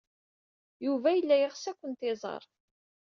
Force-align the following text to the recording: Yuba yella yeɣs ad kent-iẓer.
Yuba 0.85 1.09
yella 1.11 1.35
yeɣs 1.37 1.63
ad 1.71 1.75
kent-iẓer. 1.79 2.43